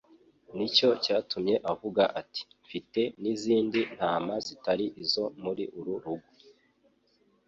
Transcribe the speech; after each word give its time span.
nicyo 0.55 0.89
cyatumye 1.03 1.55
avuga 1.71 2.03
ati: 2.21 2.41
«Mfite 2.65 3.01
n'izindi 3.21 3.79
ntama 3.95 4.33
zitari 4.45 4.85
izo 5.03 5.25
muri 5.43 5.63
uru 5.79 5.93
rugo; 6.03 6.31